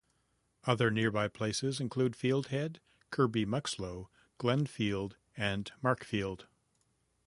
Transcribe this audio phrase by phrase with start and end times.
[0.65, 4.07] Other nearby places include Field Head, Kirby Muxloe,
[4.39, 6.45] Glenfield and Markfield.